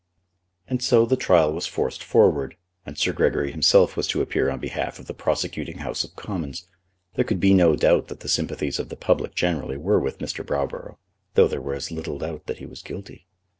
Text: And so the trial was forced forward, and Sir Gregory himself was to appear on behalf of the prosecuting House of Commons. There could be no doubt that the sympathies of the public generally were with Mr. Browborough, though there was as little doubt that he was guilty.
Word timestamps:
And 0.67 0.81
so 0.81 1.05
the 1.05 1.15
trial 1.15 1.53
was 1.53 1.67
forced 1.67 2.03
forward, 2.03 2.57
and 2.87 2.97
Sir 2.97 3.13
Gregory 3.13 3.51
himself 3.51 3.95
was 3.95 4.07
to 4.07 4.23
appear 4.23 4.49
on 4.49 4.57
behalf 4.59 4.97
of 4.97 5.05
the 5.05 5.13
prosecuting 5.13 5.77
House 5.77 6.03
of 6.03 6.15
Commons. 6.15 6.65
There 7.13 7.23
could 7.23 7.39
be 7.39 7.53
no 7.53 7.75
doubt 7.75 8.07
that 8.07 8.21
the 8.21 8.27
sympathies 8.27 8.79
of 8.79 8.89
the 8.89 8.95
public 8.95 9.35
generally 9.35 9.77
were 9.77 9.99
with 9.99 10.17
Mr. 10.17 10.43
Browborough, 10.43 10.97
though 11.35 11.47
there 11.47 11.61
was 11.61 11.89
as 11.89 11.91
little 11.91 12.17
doubt 12.17 12.47
that 12.47 12.57
he 12.57 12.65
was 12.65 12.81
guilty. 12.81 13.27